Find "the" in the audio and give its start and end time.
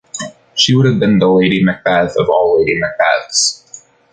1.19-1.27